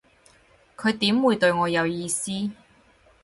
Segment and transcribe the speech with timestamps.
[0.77, 2.31] 佢點會對我有意思